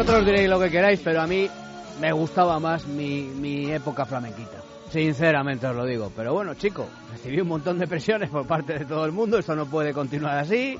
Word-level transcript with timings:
Vosotros 0.00 0.24
diréis 0.24 0.48
lo 0.48 0.58
que 0.58 0.70
queráis, 0.70 0.98
pero 1.04 1.20
a 1.20 1.26
mí 1.26 1.46
me 2.00 2.10
gustaba 2.10 2.58
más 2.58 2.86
mi, 2.86 3.24
mi 3.24 3.70
época 3.70 4.06
flamenquita. 4.06 4.56
Sinceramente 4.90 5.66
os 5.66 5.76
lo 5.76 5.84
digo. 5.84 6.10
Pero 6.16 6.32
bueno, 6.32 6.54
chico, 6.54 6.88
recibí 7.12 7.38
un 7.38 7.48
montón 7.48 7.78
de 7.78 7.86
presiones 7.86 8.30
por 8.30 8.46
parte 8.46 8.78
de 8.78 8.86
todo 8.86 9.04
el 9.04 9.12
mundo. 9.12 9.38
Esto 9.38 9.54
no 9.54 9.66
puede 9.66 9.92
continuar 9.92 10.38
así. 10.38 10.78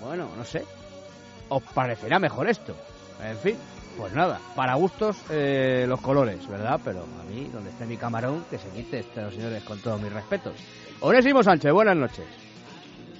Bueno, 0.00 0.30
no 0.34 0.42
sé. 0.42 0.64
¿Os 1.50 1.62
parecerá 1.64 2.18
mejor 2.18 2.48
esto? 2.48 2.74
En 3.22 3.36
fin, 3.36 3.56
pues 3.98 4.14
nada, 4.14 4.40
para 4.54 4.74
gustos 4.76 5.18
eh, 5.28 5.84
los 5.86 6.00
colores, 6.00 6.48
¿verdad? 6.48 6.80
Pero 6.82 7.00
a 7.00 7.30
mí, 7.30 7.50
donde 7.52 7.68
esté 7.68 7.84
mi 7.84 7.98
camarón, 7.98 8.46
que 8.48 8.56
se 8.56 8.70
quite 8.70 9.00
estos 9.00 9.34
señores 9.34 9.62
con 9.64 9.80
todos 9.80 10.00
mis 10.00 10.10
respetos. 10.10 10.54
Onésimo 11.00 11.42
Sánchez, 11.42 11.72
buenas 11.72 11.96
noches. 11.98 12.45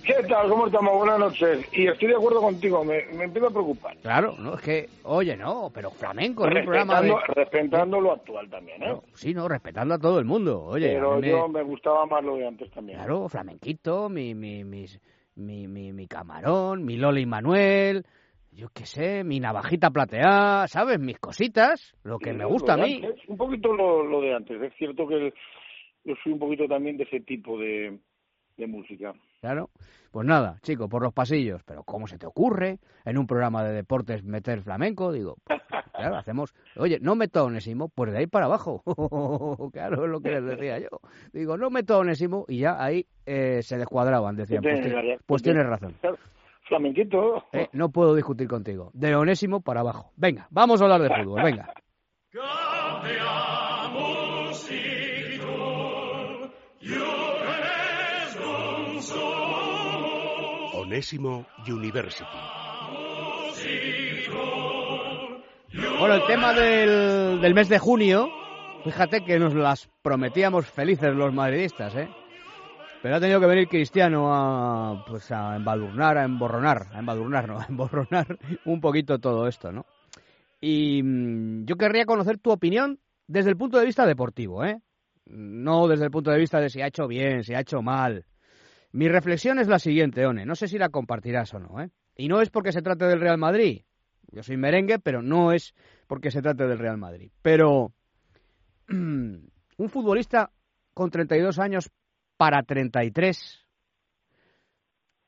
¿Qué 0.06 0.23
tal? 0.28 0.48
¿Cómo 0.48 0.66
estamos? 0.66 0.95
Buenas 0.98 1.19
noches. 1.19 1.66
Y 1.73 1.88
estoy 1.88 2.09
de 2.09 2.14
acuerdo 2.14 2.41
contigo, 2.41 2.84
me, 2.84 3.05
me 3.14 3.24
empiezo 3.24 3.48
a 3.48 3.51
preocupar. 3.51 3.97
Claro, 3.98 4.37
no, 4.38 4.55
es 4.55 4.60
que, 4.62 4.87
oye, 5.02 5.37
no, 5.37 5.70
pero 5.74 5.91
flamenco 5.91 6.47
en 6.47 6.59
un 6.59 6.64
programa 6.64 7.01
de... 7.02 7.12
Respetando, 7.34 8.01
lo 8.01 8.12
actual 8.12 8.48
también, 8.48 8.83
¿eh? 8.83 8.88
No, 8.88 9.02
sí, 9.14 9.34
no, 9.34 9.48
respetando 9.48 9.95
a 9.95 9.98
todo 9.98 10.19
el 10.20 10.24
mundo, 10.24 10.62
oye. 10.64 10.88
Pero 10.92 11.16
mí 11.16 11.23
me- 11.23 11.28
yo 11.30 11.48
me 11.48 11.62
gustaba 11.62 12.06
más 12.06 12.23
lo 12.23 12.37
de 12.37 12.47
antes 12.47 12.70
también. 12.70 12.98
Claro, 12.98 13.28
flamenquito, 13.28 14.09
mi, 14.09 14.34
mi, 14.34 14.62
mis- 14.64 15.00
mi, 15.34 15.66
mi, 15.66 15.92
mi 15.92 16.06
camarón, 16.06 16.84
mi 16.84 16.97
Loli 16.97 17.27
Manuel, 17.27 18.05
yo 18.52 18.69
qué 18.72 18.86
sé, 18.86 19.25
mi 19.25 19.41
navajita 19.41 19.91
plateada, 19.91 20.69
¿sabes? 20.69 21.00
Mis 21.00 21.19
cositas, 21.19 21.94
lo 22.05 22.19
que 22.20 22.33
me 22.33 22.44
gusta 22.44 22.75
a 22.75 22.77
mí. 22.77 23.03
antes, 23.05 23.28
un 23.28 23.36
poquito 23.36 23.72
lo, 23.75 24.05
lo 24.05 24.20
de 24.20 24.34
antes. 24.34 24.62
Es 24.62 24.72
cierto 24.78 25.06
que 25.09 25.34
yo 26.05 26.14
soy 26.22 26.33
un 26.33 26.38
poquito 26.38 26.66
también 26.69 26.97
de 26.97 27.05
ese 27.05 27.20
tipo 27.20 27.59
de, 27.59 27.98
de 28.56 28.66
música. 28.69 29.12
Claro. 29.47 29.70
Pues 30.11 30.27
nada, 30.27 30.56
chico, 30.62 30.89
por 30.89 31.05
los 31.05 31.12
pasillos. 31.12 31.62
Pero 31.64 31.84
¿cómo 31.84 32.08
se 32.08 32.19
te 32.19 32.27
ocurre 32.27 32.80
en 33.05 33.16
un 33.16 33.28
programa 33.28 33.62
de 33.62 33.72
deportes 33.75 34.25
meter 34.25 34.61
flamenco? 34.61 35.12
Digo, 35.12 35.36
claro, 35.92 36.16
hacemos... 36.16 36.53
Oye, 36.75 36.98
no 37.00 37.14
meto 37.14 37.38
a 37.38 37.44
Onésimo, 37.44 37.88
pues 37.88 38.11
de 38.11 38.19
ahí 38.19 38.27
para 38.27 38.47
abajo. 38.47 38.83
claro, 39.72 40.05
es 40.05 40.11
lo 40.11 40.20
que 40.20 40.30
les 40.30 40.44
decía 40.44 40.80
yo. 40.80 40.88
Digo, 41.33 41.56
no 41.56 41.70
meto 41.70 41.94
a 41.94 41.98
Onésimo 41.98 42.44
y 42.48 42.58
ya 42.58 42.83
ahí 42.83 43.06
eh, 43.25 43.62
se 43.62 43.78
descuadraban. 43.78 44.34
Decían, 44.34 44.64
pues, 44.64 44.80
Tienes 44.80 45.20
pues 45.27 45.42
tienes 45.42 45.64
razón. 45.64 45.94
Flamenquito. 46.62 47.44
Eh, 47.53 47.69
no 47.72 47.91
puedo 47.91 48.16
discutir 48.16 48.48
contigo. 48.48 48.91
De 48.94 49.14
Onésimo 49.14 49.60
para 49.60 49.81
abajo. 49.81 50.10
Venga, 50.16 50.48
vamos 50.50 50.81
a 50.81 50.84
hablar 50.84 51.03
de 51.03 51.22
fútbol, 51.22 51.42
venga. 51.44 51.72
Onésimo 60.87 61.45
University. 61.67 62.25
Bueno, 65.98 66.15
el 66.15 66.27
tema 66.28 66.53
del, 66.53 67.41
del 67.41 67.55
mes 67.55 67.69
de 67.69 67.81
junio, 67.81 68.28
fíjate 68.84 69.25
que 69.25 69.37
nos 69.41 69.53
las 69.55 69.91
prometíamos 70.03 70.67
felices 70.67 71.12
los 71.12 71.34
madridistas, 71.34 71.93
¿eh? 71.97 72.09
Pero 73.03 73.17
ha 73.17 73.20
tenido 73.20 73.41
que 73.41 73.47
venir 73.47 73.69
Cristiano 73.69 74.33
a, 74.33 75.05
pues 75.05 75.31
a 75.33 75.56
embadurnar, 75.56 76.19
a 76.19 76.25
emborronar, 76.25 76.87
a 76.93 77.03
no, 77.03 77.59
a 77.61 77.67
emborronar 77.69 78.39
un 78.65 78.81
poquito 78.81 79.19
todo 79.19 79.48
esto, 79.48 79.73
¿no? 79.73 79.87
Y 80.61 81.03
mm, 81.03 81.65
yo 81.65 81.75
querría 81.75 82.06
conocer 82.06 82.39
tu 82.39 82.53
opinión 82.53 83.00
desde 83.27 83.50
el 83.50 83.56
punto 83.56 83.78
de 83.78 83.87
vista 83.87 84.06
deportivo, 84.06 84.65
¿eh? 84.65 84.81
No 85.27 85.89
desde 85.89 86.05
el 86.05 86.12
punto 86.12 86.31
de 86.31 86.39
vista 86.39 86.60
de 86.60 86.71
si 86.71 86.81
ha 86.81 86.87
hecho 86.87 87.09
bien, 87.09 87.43
si 87.43 87.55
ha 87.55 87.60
hecho 87.60 87.83
mal. 87.83 88.25
Mi 88.97 89.09
reflexión 89.09 89.59
es 89.59 89.69
la 89.69 89.79
siguiente, 89.79 90.25
One. 90.25 90.47
No 90.47 90.55
sé 90.55 90.69
si 90.69 90.79
la 90.79 90.89
compartirás 90.89 91.53
o 91.53 91.59
no, 91.59 91.83
¿eh? 91.83 91.91
Y 92.17 92.29
no 92.29 92.41
es 92.41 92.49
porque 92.49 92.73
se 92.73 92.81
trate 92.81 93.05
del 93.05 93.21
Real 93.21 93.37
Madrid. 93.37 93.83
Yo 94.33 94.43
soy 94.43 94.57
merengue, 94.57 94.99
pero 94.99 95.21
no 95.21 95.53
es 95.53 95.75
porque 96.07 96.31
se 96.31 96.41
trate 96.41 96.67
del 96.67 96.79
Real 96.79 96.97
Madrid. 96.97 97.31
Pero 97.43 97.93
un 98.89 99.51
futbolista 99.91 100.51
con 100.95 101.11
32 101.11 101.59
años 101.59 101.91
para 102.39 102.62
33, 102.62 103.67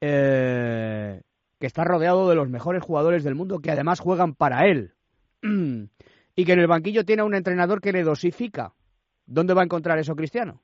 eh, 0.00 1.20
que 1.60 1.66
está 1.66 1.84
rodeado 1.84 2.26
de 2.26 2.36
los 2.36 2.48
mejores 2.48 2.82
jugadores 2.82 3.22
del 3.22 3.34
mundo, 3.34 3.58
que 3.58 3.70
además 3.70 4.00
juegan 4.00 4.34
para 4.34 4.66
él, 4.66 4.94
y 5.42 6.44
que 6.46 6.52
en 6.52 6.60
el 6.60 6.68
banquillo 6.68 7.04
tiene 7.04 7.20
a 7.20 7.26
un 7.26 7.34
entrenador 7.34 7.82
que 7.82 7.92
le 7.92 8.02
dosifica. 8.02 8.72
¿Dónde 9.26 9.52
va 9.52 9.60
a 9.60 9.66
encontrar 9.66 9.98
eso 9.98 10.16
Cristiano? 10.16 10.62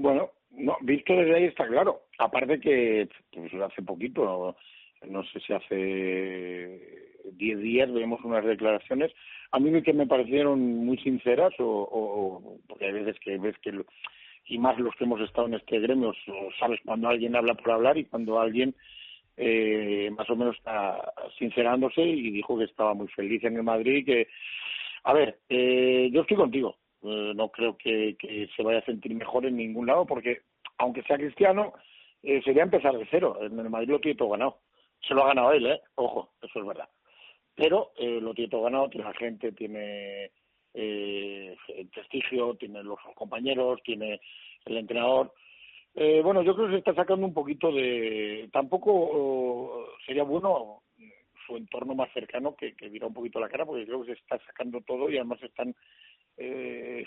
Bueno, 0.00 0.30
no, 0.52 0.78
visto 0.80 1.12
desde 1.14 1.36
ahí 1.36 1.44
está 1.44 1.66
claro. 1.66 2.04
Aparte 2.18 2.58
que 2.58 3.06
pues, 3.32 3.52
hace 3.54 3.82
poquito, 3.82 4.56
no, 5.06 5.24
sé 5.24 5.40
si 5.40 5.52
hace 5.52 6.80
10 7.32 7.60
días, 7.60 7.92
vemos 7.92 8.18
unas 8.24 8.44
declaraciones, 8.46 9.12
a 9.50 9.58
mí 9.60 9.82
que 9.82 9.92
me 9.92 10.06
parecieron 10.06 10.58
muy 10.86 10.96
sinceras, 10.98 11.52
o, 11.60 11.64
o- 11.66 12.36
o- 12.38 12.58
porque 12.66 12.86
hay 12.86 12.92
veces 12.92 13.18
que 13.20 13.36
ves 13.36 13.56
que, 13.58 13.72
y 14.46 14.56
más 14.58 14.78
los 14.78 14.94
que 14.94 15.04
hemos 15.04 15.20
estado 15.20 15.48
en 15.48 15.54
este 15.54 15.78
gremio, 15.80 16.14
sabes 16.58 16.80
cuando 16.86 17.08
alguien 17.08 17.36
habla 17.36 17.52
por 17.54 17.70
hablar 17.72 17.98
y 17.98 18.06
cuando 18.06 18.40
alguien 18.40 18.74
eh, 19.36 20.10
más 20.16 20.30
o 20.30 20.36
menos 20.36 20.56
está 20.56 21.12
sincerándose 21.38 22.00
y 22.02 22.30
dijo 22.30 22.56
que 22.58 22.64
estaba 22.64 22.94
muy 22.94 23.08
feliz 23.08 23.44
en 23.44 23.56
el 23.56 23.62
Madrid 23.64 24.04
que, 24.06 24.28
a 25.04 25.12
ver, 25.12 25.40
eh, 25.50 26.08
yo 26.10 26.22
estoy 26.22 26.38
contigo. 26.38 26.76
Eh, 27.02 27.32
no 27.34 27.48
creo 27.48 27.76
que, 27.76 28.16
se 28.54 28.62
vaya 28.62 28.80
a 28.80 28.84
sentir 28.84 29.14
mejor 29.14 29.46
en 29.46 29.56
ningún 29.56 29.86
lado 29.86 30.06
porque, 30.06 30.42
aunque 30.78 31.02
sea 31.02 31.16
cristiano, 31.16 31.72
eh, 32.22 32.42
sería 32.44 32.62
empezar 32.62 32.96
de 32.96 33.06
cero. 33.10 33.38
En 33.40 33.58
el 33.58 33.70
Madrid 33.70 33.90
lo 33.90 34.00
tiene 34.00 34.18
todo 34.18 34.30
ganado. 34.30 34.58
Se 35.06 35.14
lo 35.14 35.24
ha 35.24 35.28
ganado 35.28 35.52
él, 35.52 35.66
¿eh? 35.66 35.80
Ojo, 35.94 36.30
eso 36.42 36.60
es 36.60 36.66
verdad. 36.66 36.88
Pero 37.54 37.92
eh, 37.96 38.20
lo 38.20 38.34
tiene 38.34 38.50
todo 38.50 38.62
ganado, 38.62 38.88
tiene 38.88 39.06
la 39.06 39.14
gente, 39.14 39.52
tiene 39.52 40.30
eh, 40.74 41.56
el 41.68 41.88
prestigio, 41.88 42.54
tiene 42.54 42.82
los 42.82 42.98
compañeros, 43.14 43.82
tiene 43.82 44.20
el 44.64 44.76
entrenador. 44.76 45.32
Eh, 45.94 46.20
bueno, 46.22 46.42
yo 46.42 46.54
creo 46.54 46.68
que 46.68 46.72
se 46.72 46.78
está 46.78 46.94
sacando 46.94 47.26
un 47.26 47.34
poquito 47.34 47.72
de... 47.72 48.48
Tampoco 48.52 49.88
sería 50.06 50.22
bueno 50.22 50.82
su 51.46 51.56
entorno 51.56 51.94
más 51.94 52.12
cercano 52.12 52.54
que, 52.54 52.74
que 52.74 52.88
un 53.04 53.12
poquito 53.12 53.40
la 53.40 53.48
cara, 53.48 53.66
porque 53.66 53.86
creo 53.86 54.00
que 54.02 54.14
se 54.14 54.20
está 54.20 54.38
sacando 54.46 54.80
todo 54.82 55.10
y 55.10 55.16
además 55.16 55.42
están 55.42 55.74
eh, 56.40 57.04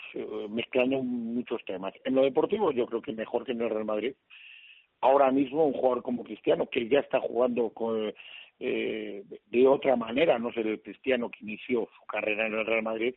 mezclando 0.50 1.02
muchos 1.02 1.64
temas. 1.66 1.94
En 2.06 2.16
lo 2.16 2.22
deportivo 2.24 2.72
yo 2.72 2.86
creo 2.86 3.02
que 3.02 3.12
mejor 3.14 3.44
que 3.46 3.52
en 3.54 3.62
el 3.62 3.70
Real 3.70 3.86
Madrid. 3.86 4.14
Ahora 5.02 5.32
mismo 5.32 5.66
un 5.66 5.74
jugador 5.74 6.02
como 6.04 6.24
Cristiano, 6.24 6.68
que 6.68 6.88
ya 6.88 7.00
está 7.00 7.20
jugando 7.20 7.70
con, 7.72 8.14
eh, 8.60 9.24
de- 9.50 9.68
otra 9.68 9.96
manera, 9.96 10.40
no 10.40 10.54
ser 10.54 10.68
el 10.68 10.82
Cristiano 10.82 11.30
que 11.30 11.40
inició 11.44 11.90
su 12.00 12.06
carrera 12.06 12.48
en 12.48 12.54
el 12.54 12.66
Real 12.66 12.84
Madrid, 12.84 13.16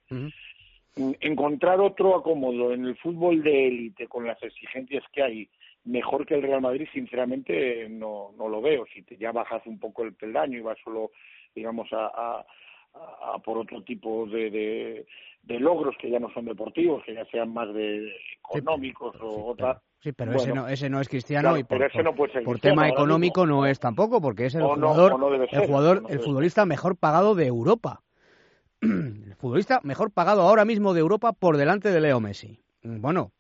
encontrar 1.20 1.78
otro 1.80 2.16
acomodo 2.16 2.72
en 2.72 2.86
el 2.86 2.96
fútbol 2.96 3.42
de 3.42 3.68
élite 3.68 4.08
con 4.08 4.26
las 4.26 4.42
exigencias 4.42 5.04
que 5.12 5.22
hay 5.22 5.48
mejor 5.84 6.24
que 6.26 6.34
el 6.34 6.42
Real 6.42 6.62
Madrid 6.62 6.88
sinceramente 6.92 7.86
no 7.88 8.32
no 8.38 8.48
lo 8.48 8.60
veo 8.62 8.86
si 8.92 9.02
te 9.02 9.16
ya 9.18 9.30
bajas 9.30 9.62
un 9.66 9.78
poco 9.78 10.02
el 10.04 10.14
peldaño 10.14 10.58
y 10.58 10.62
vas 10.62 10.78
solo 10.82 11.10
digamos 11.54 11.92
a, 11.92 12.06
a- 12.06 12.46
a- 12.94 13.34
a 13.34 13.38
por 13.40 13.58
otro 13.58 13.82
tipo 13.82 14.26
de, 14.26 14.50
de, 14.50 15.06
de 15.46 15.60
logros 15.60 15.96
que 16.00 16.10
ya 16.10 16.18
no 16.18 16.30
son 16.32 16.44
deportivos 16.44 17.02
que 17.04 17.14
ya 17.14 17.24
sean 17.26 17.52
más 17.52 17.72
de 17.72 18.12
económicos 18.42 19.16
o 19.20 19.46
otra 19.46 19.80
Sí, 20.00 20.12
pero 20.12 20.32
Bueno, 20.32 20.42
ese, 20.44 20.54
no, 20.54 20.68
ese 20.68 20.90
no 20.90 21.00
es 21.00 21.08
cristiano 21.08 21.48
claro, 21.48 21.58
y 21.58 21.64
por, 21.64 22.04
no 22.04 22.14
puede 22.14 22.60
tema 22.60 22.88
económico 22.88 23.40
mismo. 23.40 23.62
no 23.62 23.66
es 23.66 23.80
tampoco, 23.80 24.20
porque 24.20 24.46
es 24.46 24.54
el 24.54 24.60
no, 24.60 24.74
jugador, 24.74 25.18
no 25.18 25.34
el, 25.34 25.66
jugador 25.66 26.02
el 26.08 26.20
futbolista 26.20 26.66
mejor 26.66 26.96
pagado 26.96 27.34
de 27.34 27.46
Europa. 27.46 28.02
el 28.82 29.34
futbolista 29.36 29.80
mejor 29.82 30.12
pagado 30.12 30.42
ahora 30.42 30.64
mismo 30.64 30.92
de 30.92 31.00
Europa 31.00 31.32
por 31.32 31.56
delante 31.56 31.90
de 31.90 32.00
Leo 32.00 32.20
Messi. 32.20 32.60
Bueno, 32.82 33.32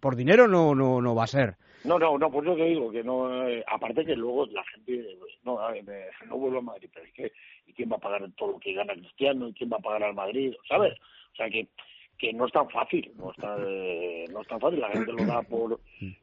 por 0.00 0.16
dinero 0.16 0.46
no, 0.48 0.74
no, 0.74 1.00
no 1.00 1.14
va 1.14 1.24
a 1.24 1.28
ser. 1.28 1.54
No, 1.84 1.98
no, 1.98 2.18
no, 2.18 2.30
pues 2.30 2.44
yo 2.46 2.56
te 2.56 2.64
digo 2.64 2.90
que 2.90 3.04
no, 3.04 3.46
eh, 3.48 3.62
aparte 3.68 4.04
que 4.04 4.16
luego 4.16 4.46
la 4.46 4.64
gente, 4.64 5.16
pues, 5.20 5.32
no, 5.44 5.60
a 5.60 5.70
ver, 5.70 5.84
me- 5.84 6.26
no 6.26 6.36
vuelvo 6.36 6.58
a 6.58 6.62
Madrid, 6.62 6.88
pero 6.92 7.06
es 7.06 7.12
que, 7.12 7.32
¿y 7.66 7.72
quién 7.72 7.90
va 7.92 7.96
a 7.96 8.00
pagar 8.00 8.28
todo 8.36 8.52
lo 8.52 8.58
que 8.58 8.72
gana 8.72 8.94
Cristiano? 8.94 9.48
¿Y 9.48 9.52
quién 9.52 9.70
va 9.72 9.76
a 9.76 9.80
pagar 9.82 10.02
al 10.02 10.14
Madrid? 10.14 10.52
¿Sabes? 10.68 10.94
O 11.32 11.36
sea 11.36 11.48
que, 11.48 11.68
que 12.18 12.32
no 12.32 12.46
es 12.46 12.52
tan 12.52 12.68
fácil, 12.70 13.12
no 13.16 13.30
es 13.30 13.36
tan, 13.36 13.58
eh, 13.68 14.24
no 14.32 14.40
es 14.40 14.48
tan 14.48 14.58
fácil, 14.58 14.80
la 14.80 14.88
gente 14.90 15.12
lo 15.12 15.24
da 15.26 15.42
por... 15.42 15.78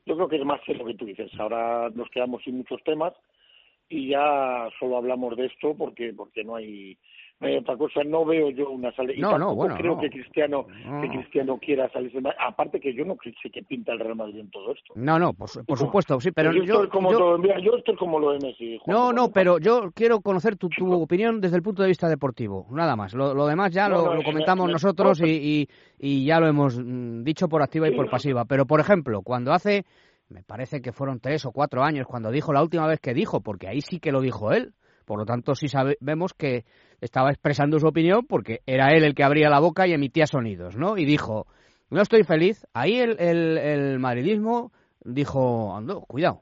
Yo 0.05 0.15
creo 0.15 0.27
que 0.27 0.35
es 0.37 0.43
más 0.45 0.59
que 0.65 0.73
lo 0.73 0.85
que 0.85 0.95
tú 0.95 1.05
dices, 1.05 1.31
ahora 1.39 1.89
nos 1.95 2.09
quedamos 2.09 2.43
sin 2.43 2.57
muchos 2.57 2.83
temas 2.83 3.13
y 3.87 4.09
ya 4.09 4.69
solo 4.79 4.97
hablamos 4.97 5.37
de 5.37 5.45
esto 5.45 5.75
porque 5.77 6.13
porque 6.13 6.43
no 6.43 6.55
hay 6.55 6.97
no 7.43 7.47
hay 7.49 7.57
otra 7.57 7.77
cosa 7.77 8.03
no 8.03 8.25
veo 8.25 8.49
yo 8.49 8.69
una 8.69 8.91
salida 8.95 9.13
y 9.15 9.21
No, 9.21 9.31
no, 9.31 9.37
tampoco 9.37 9.55
bueno, 9.55 9.75
creo 9.75 9.95
no. 9.95 10.01
que 10.01 10.09
Cristiano 10.09 10.65
No. 10.85 11.01
que 11.01 11.09
Cristiano 11.09 11.57
quiera 11.59 11.89
salirse 11.91 12.19
más 12.21 12.33
aparte 12.39 12.79
que 12.79 12.93
yo 12.93 13.05
no 13.05 13.15
sé 13.23 13.49
qué 13.51 13.61
pinta 13.63 13.91
el 13.93 13.99
Real 13.99 14.15
Madrid 14.15 14.39
en 14.39 14.49
todo 14.49 14.71
esto 14.73 14.93
No, 14.95 15.19
no, 15.19 15.33
por, 15.33 15.49
por 15.65 15.77
supuesto, 15.77 16.19
sí, 16.19 16.31
pero 16.31 16.51
yo, 16.53 16.63
yo, 16.63 16.73
estoy 16.75 16.89
como 16.89 17.11
yo- 17.11 17.17
todo, 17.17 17.37
mira, 17.37 17.59
yo 17.59 17.75
estoy 17.77 17.95
como 17.95 18.19
lo 18.19 18.31
de 18.31 18.39
Messi 18.39 18.77
Juan, 18.83 18.97
no, 18.97 19.13
no, 19.13 19.29
pero 19.31 19.59
yo 19.59 19.91
quiero 19.93 20.21
conocer 20.21 20.55
tu, 20.57 20.69
tu 20.69 20.91
opinión 20.93 21.39
desde 21.41 21.57
el 21.57 21.63
punto 21.63 21.81
de 21.83 21.89
vista 21.89 22.07
deportivo, 22.09 22.67
nada 22.71 22.95
más. 22.95 23.13
Lo, 23.13 23.33
lo 23.33 23.45
demás 23.47 23.71
ya 23.71 23.87
No, 23.89 23.95
lo, 23.97 24.03
no, 24.05 24.11
lo 24.13 24.17
me- 24.19 24.23
comentamos 24.23 24.67
me- 24.67 24.73
nosotros 24.73 25.19
no, 25.21 25.27
y, 25.27 25.31
y, 25.31 25.67
y 25.99 26.25
ya 26.25 26.39
lo 26.39 26.47
hemos 26.47 26.79
mm, 26.79 27.23
dicho 27.23 27.47
por 27.47 27.61
activa 27.63 27.87
y 27.87 27.91
por 27.95 28.05
no. 28.05 28.11
pasiva. 28.11 28.45
Pero, 28.45 28.65
por 28.65 28.79
ejemplo, 28.79 29.21
cuando 29.21 29.51
hace, 29.53 29.85
me 30.29 30.43
parece 30.43 30.81
que 30.81 30.91
fueron 30.91 31.19
tres 31.19 31.45
o 31.45 31.51
cuatro 31.51 31.83
años, 31.83 32.07
cuando 32.07 32.31
dijo 32.31 32.53
la 32.53 32.61
última 32.61 32.87
vez 32.87 32.99
que 32.99 33.13
dijo, 33.13 33.41
porque 33.41 33.67
ahí 33.67 33.81
sí 33.81 33.99
que 33.99 34.11
lo 34.11 34.21
dijo 34.21 34.51
él, 34.51 34.73
Por 35.05 35.19
lo 35.19 35.25
tanto, 35.25 35.53
sí 35.53 35.67
sabemos 35.67 36.33
que 36.33 36.63
estaba 37.03 37.29
expresando 37.29 37.79
su 37.79 37.87
opinión 37.87 38.25
porque 38.25 38.61
era 38.65 38.89
él 38.91 39.03
el 39.03 39.13
que 39.13 39.23
abría 39.23 39.49
la 39.49 39.59
boca 39.59 39.87
y 39.87 39.93
emitía 39.93 40.25
sonidos, 40.27 40.75
¿no? 40.75 40.97
Y 40.97 41.05
dijo, 41.05 41.47
no 41.89 42.01
estoy 42.01 42.23
feliz. 42.23 42.65
Ahí 42.73 42.99
el, 42.99 43.19
el, 43.19 43.99
madridismo 43.99 44.71
dijo, 45.03 45.75
ando, 45.75 46.01
cuidado, 46.01 46.41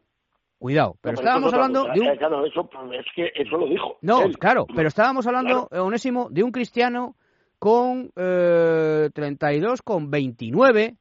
cuidado. 0.59 0.95
Pero, 1.01 1.15
estábamos 1.15 1.53
hablando 1.53 1.85
de 1.85 1.99
un... 1.99 2.07
Eh, 2.07 2.17
claro, 2.17 2.45
eso, 2.45 2.69
es 2.93 3.05
que 3.15 3.31
eso 3.35 3.57
lo 3.57 3.67
dijo. 3.67 3.97
No, 4.01 4.29
claro, 4.39 4.65
pero 4.75 4.87
estábamos 4.87 5.25
hablando, 5.27 5.67
Onésimo, 5.71 6.29
de 6.29 6.43
un 6.43 6.51
cristiano 6.51 7.15
con 7.59 8.11
eh, 8.15 9.09
32, 9.13 9.81
con 9.81 10.09
29, 10.09 10.95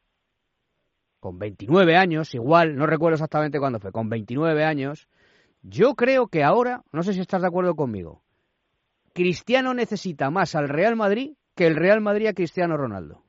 con 1.20 1.38
29 1.38 1.96
años, 1.96 2.34
igual, 2.34 2.76
no 2.76 2.86
recuerdo 2.86 3.14
exactamente 3.14 3.58
cuándo 3.58 3.78
fue, 3.78 3.92
con 3.92 4.08
29 4.08 4.64
años. 4.64 5.06
Yo 5.62 5.94
creo 5.94 6.28
que 6.28 6.42
ahora, 6.42 6.82
no 6.92 7.02
sé 7.02 7.12
si 7.12 7.20
estás 7.20 7.42
de 7.42 7.48
acuerdo 7.48 7.76
conmigo, 7.76 8.22
Cristiano 9.14 9.74
necesita 9.74 10.30
más 10.30 10.54
al 10.54 10.68
Real 10.68 10.96
Madrid 10.96 11.32
que 11.56 11.66
el 11.66 11.76
Real 11.76 12.00
Madrid 12.00 12.26
a 12.26 12.32
Cristiano 12.32 12.76
Ronaldo. 12.76 13.22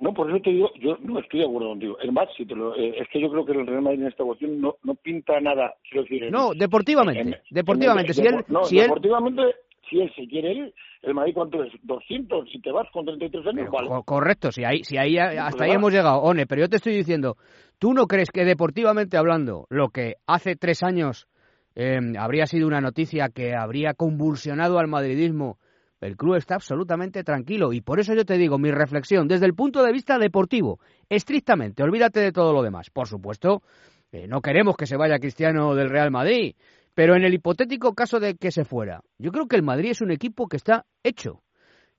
No, 0.00 0.14
por 0.14 0.30
eso 0.30 0.40
te 0.42 0.50
digo, 0.50 0.70
yo 0.80 0.96
no 1.02 1.18
estoy 1.20 1.40
de 1.40 1.46
acuerdo 1.46 1.68
contigo. 1.68 1.98
Es 2.00 2.10
más, 2.10 2.28
si 2.34 2.46
te 2.46 2.54
lo, 2.54 2.74
eh, 2.74 2.94
es 2.98 3.08
que 3.08 3.20
yo 3.20 3.30
creo 3.30 3.44
que 3.44 3.52
el 3.52 3.66
Real 3.66 3.82
Madrid 3.82 4.00
en 4.00 4.08
esta 4.08 4.24
cuestión 4.24 4.58
no, 4.58 4.76
no 4.82 4.94
pinta 4.94 5.38
nada. 5.40 5.74
Quiero 5.82 6.04
decir, 6.04 6.30
no, 6.32 6.52
deportivamente. 6.54 7.42
deportivamente. 7.50 8.14
si 8.14 8.26
él, 8.26 8.44
no, 8.48 8.62
deportivamente, 8.66 9.42
si 9.90 10.00
él 10.00 10.10
se 10.16 10.26
quiere 10.26 10.54
ir, 10.54 10.74
el 11.02 11.14
Madrid 11.14 11.34
cuánto 11.34 11.62
es, 11.62 11.72
200, 11.82 12.48
si 12.50 12.60
te 12.60 12.72
vas 12.72 12.88
con 12.92 13.04
33 13.04 13.46
años, 13.48 13.68
Correcto, 14.06 14.50
si 14.52 14.64
ahí, 14.64 14.84
si 14.84 14.96
ahí 14.96 15.18
hasta 15.18 15.64
ahí 15.64 15.72
hemos 15.72 15.92
llegado, 15.92 16.20
One, 16.20 16.46
pero 16.46 16.62
yo 16.62 16.68
te 16.68 16.76
estoy 16.76 16.94
diciendo, 16.94 17.36
¿tú 17.78 17.92
no 17.92 18.06
crees 18.06 18.30
que 18.30 18.44
deportivamente 18.44 19.18
hablando, 19.18 19.66
lo 19.68 19.90
que 19.90 20.14
hace 20.26 20.56
tres 20.56 20.82
años 20.82 21.28
eh, 21.74 21.98
habría 22.18 22.46
sido 22.46 22.66
una 22.66 22.80
noticia 22.80 23.28
que 23.28 23.54
habría 23.54 23.94
convulsionado 23.94 24.78
al 24.78 24.88
madridismo 24.88 25.58
el 26.00 26.16
club 26.16 26.36
está 26.36 26.54
absolutamente 26.54 27.22
tranquilo 27.24 27.72
y 27.72 27.82
por 27.82 28.00
eso 28.00 28.14
yo 28.14 28.24
te 28.24 28.38
digo 28.38 28.58
mi 28.58 28.70
reflexión 28.70 29.28
desde 29.28 29.46
el 29.46 29.54
punto 29.54 29.82
de 29.82 29.92
vista 29.92 30.18
deportivo, 30.18 30.80
estrictamente, 31.10 31.82
olvídate 31.82 32.20
de 32.20 32.32
todo 32.32 32.54
lo 32.54 32.62
demás. 32.62 32.88
Por 32.90 33.06
supuesto, 33.06 33.62
eh, 34.10 34.26
no 34.26 34.40
queremos 34.40 34.76
que 34.76 34.86
se 34.86 34.96
vaya 34.96 35.18
Cristiano 35.18 35.74
del 35.74 35.90
Real 35.90 36.10
Madrid, 36.10 36.54
pero 36.94 37.16
en 37.16 37.24
el 37.24 37.34
hipotético 37.34 37.94
caso 37.94 38.18
de 38.18 38.34
que 38.34 38.50
se 38.50 38.64
fuera, 38.64 39.02
yo 39.18 39.30
creo 39.30 39.46
que 39.46 39.56
el 39.56 39.62
Madrid 39.62 39.90
es 39.90 40.00
un 40.00 40.10
equipo 40.10 40.48
que 40.48 40.56
está 40.56 40.86
hecho, 41.02 41.42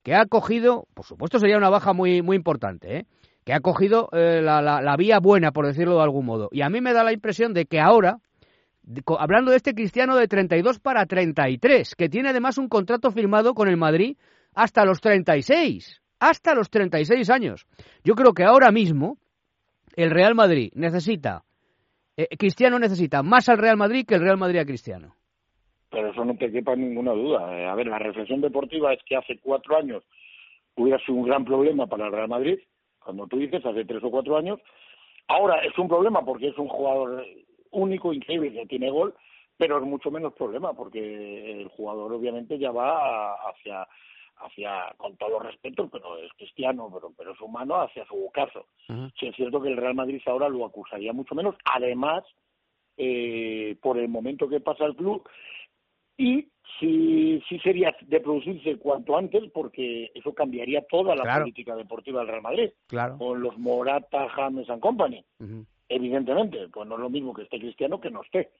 que 0.02 0.16
ha 0.16 0.26
cogido, 0.26 0.88
por 0.94 1.06
supuesto 1.06 1.38
sería 1.38 1.56
una 1.56 1.70
baja 1.70 1.92
muy, 1.92 2.22
muy 2.22 2.36
importante, 2.36 2.98
¿eh? 2.98 3.06
que 3.44 3.52
ha 3.52 3.60
cogido 3.60 4.08
eh, 4.12 4.40
la, 4.42 4.60
la 4.60 4.96
vía 4.96 5.20
buena, 5.20 5.52
por 5.52 5.66
decirlo 5.66 5.96
de 5.96 6.02
algún 6.02 6.26
modo. 6.26 6.48
Y 6.50 6.62
a 6.62 6.68
mí 6.68 6.80
me 6.80 6.92
da 6.92 7.04
la 7.04 7.12
impresión 7.12 7.54
de 7.54 7.66
que 7.66 7.80
ahora, 7.80 8.18
hablando 9.18 9.50
de 9.50 9.56
este 9.56 9.74
cristiano 9.74 10.16
de 10.16 10.28
32 10.28 10.78
para 10.80 11.06
33, 11.06 11.94
que 11.94 12.08
tiene 12.08 12.30
además 12.30 12.58
un 12.58 12.68
contrato 12.68 13.10
firmado 13.10 13.54
con 13.54 13.68
el 13.68 13.76
Madrid 13.76 14.16
hasta 14.54 14.84
los 14.84 15.00
36, 15.00 16.02
hasta 16.20 16.54
los 16.54 16.70
36 16.70 17.30
años. 17.30 17.66
Yo 18.04 18.14
creo 18.14 18.32
que 18.32 18.44
ahora 18.44 18.70
mismo 18.70 19.18
el 19.96 20.10
Real 20.10 20.34
Madrid 20.34 20.70
necesita, 20.74 21.44
eh, 22.16 22.28
Cristiano 22.36 22.78
necesita 22.78 23.22
más 23.22 23.48
al 23.48 23.58
Real 23.58 23.76
Madrid 23.76 24.04
que 24.06 24.14
el 24.14 24.22
Real 24.22 24.38
Madrid 24.38 24.60
a 24.60 24.64
Cristiano. 24.64 25.14
Pero 25.90 26.10
eso 26.10 26.24
no 26.24 26.34
te 26.36 26.50
quepa 26.50 26.74
ninguna 26.74 27.12
duda. 27.12 27.58
Eh, 27.58 27.66
a 27.66 27.74
ver, 27.74 27.86
la 27.86 27.98
reflexión 27.98 28.40
deportiva 28.40 28.92
es 28.92 29.00
que 29.04 29.16
hace 29.16 29.38
cuatro 29.38 29.76
años 29.76 30.02
hubiera 30.74 30.98
sido 31.04 31.18
un 31.18 31.26
gran 31.26 31.44
problema 31.44 31.86
para 31.86 32.06
el 32.06 32.12
Real 32.12 32.28
Madrid, 32.28 32.58
cuando 33.04 33.26
tú 33.26 33.38
dices 33.38 33.64
hace 33.64 33.84
tres 33.84 34.02
o 34.02 34.10
cuatro 34.10 34.36
años. 34.36 34.58
Ahora 35.28 35.62
es 35.64 35.76
un 35.78 35.88
problema 35.88 36.24
porque 36.24 36.48
es 36.48 36.58
un 36.58 36.68
jugador 36.68 37.24
único, 37.72 38.12
increíble, 38.12 38.52
que 38.52 38.66
tiene 38.66 38.90
gol, 38.90 39.14
pero 39.56 39.78
es 39.78 39.84
mucho 39.84 40.10
menos 40.10 40.32
problema 40.34 40.72
porque 40.72 41.60
el 41.60 41.68
jugador 41.68 42.12
obviamente 42.12 42.58
ya 42.58 42.70
va 42.70 43.34
hacia 43.50 43.86
hacia 44.36 44.92
con 44.96 45.16
todos 45.16 45.32
los 45.32 45.42
respetos, 45.44 45.88
pero 45.90 46.18
es 46.18 46.32
cristiano, 46.32 46.90
pero, 46.92 47.12
pero 47.16 47.32
es 47.32 47.40
humano, 47.40 47.80
hacia 47.80 48.04
su 48.06 48.28
caso. 48.32 48.66
Si 49.18 49.26
es 49.26 49.36
cierto 49.36 49.62
que 49.62 49.68
el 49.68 49.76
Real 49.76 49.94
Madrid 49.94 50.20
ahora 50.26 50.48
lo 50.48 50.64
acusaría 50.64 51.12
mucho 51.12 51.34
menos, 51.34 51.54
además, 51.64 52.24
eh, 52.96 53.76
por 53.80 53.98
el 53.98 54.08
momento 54.08 54.48
que 54.48 54.60
pasa 54.60 54.84
el 54.84 54.96
club, 54.96 55.22
y 56.16 56.48
sí, 56.80 57.40
sí 57.48 57.58
sería 57.60 57.94
de 58.02 58.20
producirse 58.20 58.78
cuanto 58.78 59.16
antes, 59.16 59.44
porque 59.52 60.10
eso 60.14 60.34
cambiaría 60.34 60.82
toda 60.90 61.14
la 61.14 61.38
política 61.38 61.76
deportiva 61.76 62.20
del 62.20 62.28
Real 62.28 62.42
Madrid, 62.42 62.70
claro. 62.88 63.18
con 63.18 63.40
los 63.40 63.56
Morata, 63.58 64.28
James 64.30 64.68
and 64.68 64.80
Company 64.80 65.24
evidentemente, 65.88 66.68
pues 66.72 66.88
no 66.88 66.94
es 66.94 67.00
lo 67.00 67.10
mismo 67.10 67.34
que 67.34 67.42
esté 67.42 67.58
cristiano 67.58 68.00
que 68.00 68.10
no 68.10 68.22
esté. 68.22 68.50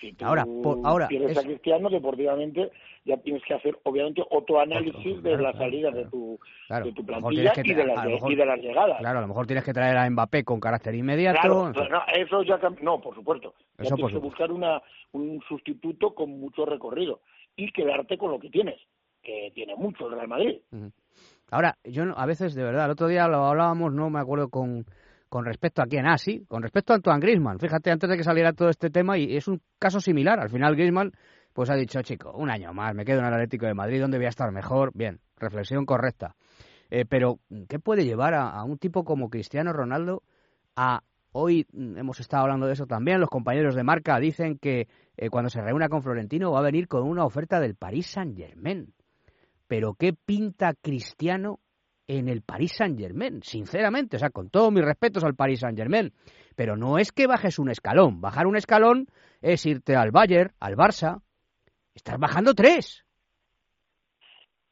Si 0.00 0.12
tú 0.12 0.24
ahora, 0.24 0.44
ahora 0.84 1.08
quieres 1.08 1.36
a 1.36 1.42
cristiano, 1.42 1.88
deportivamente 1.88 2.70
ya 3.04 3.16
tienes 3.16 3.42
que 3.42 3.54
hacer, 3.54 3.76
obviamente, 3.82 4.22
otro 4.30 4.60
análisis 4.60 5.22
de 5.22 5.36
la 5.36 5.52
salida 5.54 5.90
de 5.90 6.04
tu, 6.06 6.38
de 6.68 6.92
tu 6.92 7.04
plantilla 7.04 7.52
y, 7.56 7.74
de 7.74 7.84
las, 7.84 8.06
y 8.28 8.34
de 8.34 8.46
las 8.46 8.60
llegadas. 8.60 8.98
Claro, 8.98 9.18
a 9.18 9.22
lo 9.22 9.28
mejor 9.28 9.46
tienes 9.46 9.64
que 9.64 9.72
traer 9.72 9.96
a 9.96 10.08
Mbappé 10.08 10.44
con 10.44 10.60
carácter 10.60 10.94
inmediato. 10.94 11.72
Claro, 11.72 11.88
no, 11.90 12.02
eso 12.14 12.42
ya 12.42 12.60
no, 12.82 13.00
por 13.00 13.14
supuesto. 13.14 13.54
Ya 13.78 13.94
tienes 13.94 14.12
que 14.12 14.18
buscar 14.18 14.52
una, 14.52 14.80
un 15.12 15.40
sustituto 15.48 16.14
con 16.14 16.38
mucho 16.38 16.64
recorrido 16.64 17.20
y 17.56 17.72
quedarte 17.72 18.18
con 18.18 18.30
lo 18.30 18.38
que 18.38 18.50
tienes, 18.50 18.80
que 19.22 19.50
tiene 19.54 19.74
mucho 19.74 20.06
el 20.06 20.14
Real 20.14 20.28
Madrid. 20.28 20.60
Ahora, 21.50 21.76
yo 21.82 22.04
a 22.16 22.26
veces, 22.26 22.54
de 22.54 22.62
verdad, 22.62 22.84
el 22.84 22.92
otro 22.92 23.08
día 23.08 23.26
lo 23.26 23.46
hablábamos, 23.46 23.92
no 23.92 24.10
me 24.10 24.20
acuerdo 24.20 24.48
con 24.48 24.84
con 25.28 25.44
respecto 25.44 25.82
a 25.82 25.86
quién, 25.86 26.06
ah, 26.06 26.18
sí, 26.18 26.44
con 26.48 26.62
respecto 26.62 26.92
a 26.92 26.96
Antoine 26.96 27.20
Griezmann. 27.20 27.58
Fíjate, 27.58 27.90
antes 27.90 28.08
de 28.08 28.16
que 28.16 28.24
saliera 28.24 28.52
todo 28.52 28.68
este 28.68 28.90
tema, 28.90 29.18
y 29.18 29.36
es 29.36 29.48
un 29.48 29.60
caso 29.78 30.00
similar. 30.00 30.40
Al 30.40 30.50
final 30.50 30.74
Griezmann, 30.74 31.12
pues 31.52 31.70
ha 31.70 31.74
dicho, 31.74 32.00
chico, 32.02 32.32
un 32.32 32.50
año 32.50 32.72
más, 32.72 32.94
me 32.94 33.04
quedo 33.04 33.20
en 33.20 33.26
el 33.26 33.34
Atlético 33.34 33.66
de 33.66 33.74
Madrid, 33.74 34.00
donde 34.00 34.18
voy 34.18 34.26
a 34.26 34.30
estar 34.30 34.50
mejor. 34.52 34.92
Bien, 34.94 35.20
reflexión 35.36 35.84
correcta. 35.86 36.34
Eh, 36.90 37.04
pero, 37.04 37.40
¿qué 37.68 37.78
puede 37.78 38.04
llevar 38.04 38.34
a, 38.34 38.62
un 38.64 38.78
tipo 38.78 39.04
como 39.04 39.28
Cristiano 39.30 39.72
Ronaldo 39.72 40.22
a... 40.76 41.02
Hoy 41.32 41.66
mm, 41.72 41.98
hemos 41.98 42.20
estado 42.20 42.44
hablando 42.44 42.66
de 42.66 42.72
eso 42.72 42.86
también, 42.86 43.20
los 43.20 43.28
compañeros 43.28 43.74
de 43.74 43.84
marca 43.84 44.18
dicen 44.18 44.58
que 44.58 44.88
eh, 45.16 45.28
cuando 45.28 45.50
se 45.50 45.60
reúna 45.60 45.90
con 45.90 46.02
Florentino 46.02 46.50
va 46.50 46.60
a 46.60 46.62
venir 46.62 46.88
con 46.88 47.02
una 47.02 47.26
oferta 47.26 47.60
del 47.60 47.74
Paris 47.74 48.06
Saint-Germain. 48.06 48.94
Pero 49.66 49.92
¿qué 49.92 50.14
pinta 50.14 50.72
Cristiano 50.72 51.60
en 52.08 52.28
el 52.28 52.42
Paris 52.42 52.72
Saint 52.76 52.98
Germain, 52.98 53.42
sinceramente, 53.42 54.16
o 54.16 54.18
sea, 54.18 54.30
con 54.30 54.48
todos 54.48 54.72
mis 54.72 54.84
respetos 54.84 55.22
al 55.22 55.34
Paris 55.34 55.60
Saint 55.60 55.78
Germain, 55.78 56.12
pero 56.56 56.76
no 56.76 56.98
es 56.98 57.12
que 57.12 57.26
bajes 57.26 57.58
un 57.58 57.70
escalón, 57.70 58.20
bajar 58.20 58.46
un 58.46 58.56
escalón 58.56 59.06
es 59.42 59.64
irte 59.66 59.94
al 59.94 60.10
Bayern, 60.10 60.52
al 60.58 60.74
Barça, 60.74 61.20
estás 61.94 62.18
bajando 62.18 62.54
tres. 62.54 63.04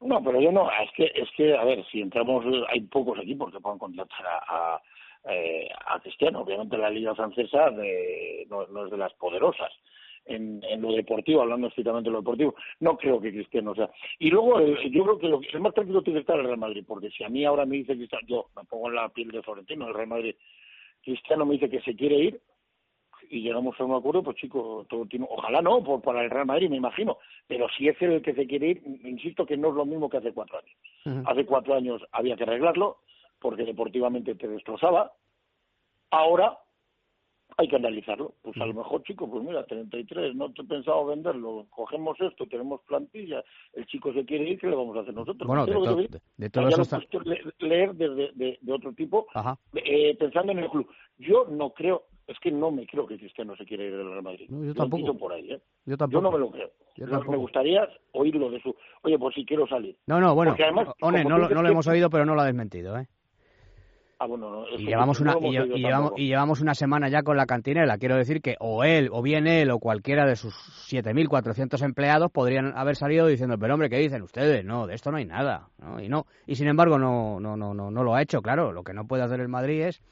No, 0.00 0.22
pero 0.22 0.40
yo 0.40 0.50
no, 0.50 0.68
es 0.70 0.90
que, 0.96 1.04
es 1.04 1.28
que, 1.36 1.56
a 1.56 1.64
ver, 1.64 1.84
si 1.90 2.00
entramos, 2.00 2.44
hay 2.68 2.80
pocos 2.82 3.18
equipos 3.18 3.52
que 3.52 3.60
puedan 3.60 3.78
contratar 3.78 4.26
a, 4.26 4.74
a, 4.74 4.82
eh, 5.30 5.68
Cristiano, 6.02 6.40
obviamente 6.40 6.78
la 6.78 6.90
liga 6.90 7.14
francesa 7.14 7.70
no 7.70 8.84
es 8.84 8.90
de 8.90 8.96
las 8.96 9.12
poderosas, 9.14 9.72
en, 10.26 10.62
en, 10.64 10.82
lo 10.82 10.92
deportivo, 10.92 11.42
hablando 11.42 11.68
estrictamente 11.68 12.08
de 12.08 12.12
lo 12.12 12.20
deportivo. 12.20 12.54
No 12.80 12.96
creo 12.96 13.20
que 13.20 13.32
Cristiano 13.32 13.74
sea. 13.74 13.90
Y 14.18 14.30
luego, 14.30 14.60
eh, 14.60 14.90
yo 14.90 15.04
creo 15.04 15.18
que 15.18 15.28
lo, 15.28 15.40
el 15.40 15.60
más 15.60 15.74
tranquilo 15.74 16.02
tiene 16.02 16.18
que 16.18 16.22
estar 16.22 16.38
el 16.38 16.46
Real 16.46 16.58
Madrid, 16.58 16.84
porque 16.86 17.10
si 17.10 17.24
a 17.24 17.28
mí 17.28 17.44
ahora 17.44 17.64
me 17.66 17.76
dice 17.76 17.96
Cristiano, 17.96 18.26
yo 18.26 18.46
me 18.56 18.64
pongo 18.64 18.88
en 18.88 18.96
la 18.96 19.08
piel 19.08 19.30
de 19.30 19.42
Florentino, 19.42 19.88
el 19.88 19.94
Real 19.94 20.08
Madrid, 20.08 20.34
Cristiano 21.02 21.46
me 21.46 21.54
dice 21.54 21.70
que 21.70 21.80
se 21.80 21.94
quiere 21.94 22.16
ir 22.16 22.40
y 23.30 23.40
llegamos 23.40 23.78
a 23.80 23.84
un 23.84 23.94
acuerdo, 23.94 24.22
pues 24.22 24.36
chico, 24.36 24.86
todo 24.88 25.06
tiene, 25.06 25.26
ojalá 25.28 25.60
no, 25.60 25.82
por, 25.82 26.00
para 26.02 26.22
el 26.22 26.30
Real 26.30 26.46
Madrid, 26.46 26.68
me 26.68 26.76
imagino, 26.76 27.18
pero 27.46 27.66
si 27.76 27.88
es 27.88 28.00
el 28.02 28.22
que 28.22 28.34
se 28.34 28.46
quiere 28.46 28.68
ir, 28.68 28.82
insisto 29.04 29.46
que 29.46 29.56
no 29.56 29.68
es 29.68 29.74
lo 29.74 29.84
mismo 29.84 30.08
que 30.08 30.18
hace 30.18 30.32
cuatro 30.32 30.58
años. 30.58 31.26
Hace 31.26 31.46
cuatro 31.46 31.74
años 31.74 32.02
había 32.12 32.36
que 32.36 32.42
arreglarlo, 32.42 32.98
porque 33.38 33.64
deportivamente 33.64 34.34
te 34.34 34.48
destrozaba. 34.48 35.12
Ahora 36.10 36.58
hay 37.56 37.68
que 37.68 37.76
analizarlo. 37.76 38.34
Pues 38.42 38.56
a 38.60 38.66
lo 38.66 38.74
mejor, 38.74 39.02
chico, 39.02 39.30
pues 39.30 39.42
mira, 39.44 39.64
33, 39.64 40.34
no 40.34 40.52
te 40.52 40.62
he 40.62 40.64
pensado 40.64 41.06
venderlo, 41.06 41.66
cogemos 41.70 42.20
esto, 42.20 42.46
tenemos 42.46 42.80
plantilla, 42.82 43.42
el 43.72 43.86
chico 43.86 44.12
se 44.12 44.24
quiere 44.24 44.50
ir, 44.50 44.58
¿qué 44.58 44.68
le 44.68 44.76
vamos 44.76 44.96
a 44.96 45.00
hacer 45.00 45.14
nosotros? 45.14 45.46
Bueno, 45.46 45.66
de, 45.66 46.20
de, 46.36 46.50
todo 46.50 46.68
eso 46.68 46.82
está... 46.82 47.00
leer 47.60 47.94
de, 47.94 48.32
de, 48.34 48.72
otro 48.72 48.92
tipo, 48.92 49.26
eh, 49.74 50.16
pensando 50.18 50.52
en 50.52 50.58
el 50.58 50.70
club. 50.70 50.88
Yo 51.18 51.46
no 51.48 51.70
creo, 51.70 52.04
es 52.26 52.38
que 52.40 52.50
no 52.50 52.70
me 52.70 52.86
creo 52.86 53.06
que 53.06 53.16
Cristiano 53.16 53.56
se 53.56 53.64
quiera 53.64 53.84
ir 53.84 53.96
del 53.96 54.10
Real 54.10 54.22
Madrid. 54.22 54.46
yo 54.50 54.74
tampoco. 54.74 55.16
por 55.16 55.32
ahí, 55.32 55.52
¿eh? 55.52 55.60
Yo 55.86 55.96
tampoco. 55.96 56.18
Yo 56.18 56.22
no 56.22 56.32
me 56.32 56.38
lo 56.38 56.50
creo. 56.50 56.70
Yo 56.96 57.06
me 57.06 57.36
gustaría 57.36 57.88
oírlo 58.12 58.50
de 58.50 58.60
su, 58.60 58.74
oye, 59.02 59.18
pues 59.18 59.34
si 59.34 59.44
quiero 59.44 59.66
salir. 59.66 59.96
No, 60.06 60.20
no, 60.20 60.34
bueno, 60.34 60.54
además, 60.58 60.88
One, 61.00 61.24
no, 61.24 61.38
no 61.38 61.62
lo 61.62 61.68
hemos 61.68 61.86
oído, 61.86 62.10
pero 62.10 62.26
no 62.26 62.34
lo 62.34 62.42
ha 62.42 62.46
desmentido, 62.46 62.98
¿eh? 62.98 63.06
Ah, 64.18 64.26
bueno, 64.26 64.64
y 64.78 64.86
llevamos 64.86 65.20
una 65.20 65.36
y, 65.38 65.50
llevamos, 65.78 66.12
y 66.16 66.26
llevamos 66.26 66.62
una 66.62 66.74
semana 66.74 67.10
ya 67.10 67.22
con 67.22 67.36
la 67.36 67.44
cantinela. 67.44 67.98
Quiero 67.98 68.16
decir 68.16 68.40
que 68.40 68.56
o 68.60 68.82
él, 68.82 69.10
o 69.12 69.20
bien 69.20 69.46
él, 69.46 69.70
o 69.70 69.78
cualquiera 69.78 70.24
de 70.24 70.36
sus 70.36 70.54
7.400 70.90 71.84
empleados 71.84 72.30
podrían 72.32 72.72
haber 72.78 72.96
salido 72.96 73.26
diciendo, 73.26 73.56
pero 73.58 73.74
hombre, 73.74 73.90
¿qué 73.90 73.98
dicen 73.98 74.22
ustedes? 74.22 74.64
No, 74.64 74.86
de 74.86 74.94
esto 74.94 75.10
no 75.10 75.18
hay 75.18 75.26
nada. 75.26 75.68
Y 76.02 76.08
no 76.08 76.24
y 76.46 76.54
sin 76.54 76.68
embargo 76.68 76.98
no 76.98 77.40
no 77.40 77.58
no 77.58 77.74
no 77.74 77.90
no 77.90 78.02
lo 78.02 78.14
ha 78.14 78.22
hecho. 78.22 78.40
Claro, 78.40 78.72
lo 78.72 78.84
que 78.84 78.94
no 78.94 79.06
puede 79.06 79.22
hacer 79.22 79.40
el 79.40 79.48
Madrid 79.48 79.82
es 79.82 80.02